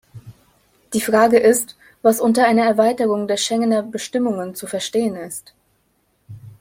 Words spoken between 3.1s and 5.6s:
der Schengener Bestimmungen zu verstehen ist.